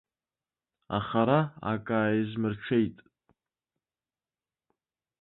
[0.97, 1.39] Аха ара
[1.71, 2.97] акааизмырҽеит.